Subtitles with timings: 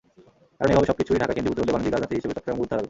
[0.59, 2.79] কারণ, এভাবে সবকিছুই ঢাকায় কেন্দ্রীভূত হলে বাণিজ্যিক রাজধানী হিসেবে চট্টগ্রাম গুরুত্ব হারাবে।